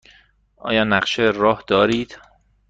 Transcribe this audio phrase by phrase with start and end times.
[0.57, 2.17] آیا نقشه راه دارید؟